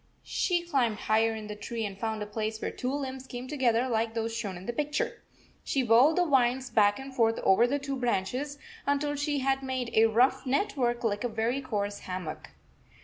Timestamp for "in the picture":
4.57-5.21